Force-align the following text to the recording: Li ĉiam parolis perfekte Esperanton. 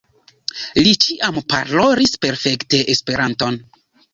Li 0.85 0.93
ĉiam 1.03 1.37
parolis 1.53 2.17
perfekte 2.25 2.83
Esperanton. 2.95 3.63